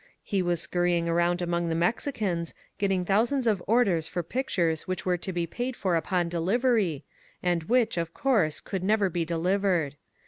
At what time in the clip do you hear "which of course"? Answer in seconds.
7.65-8.59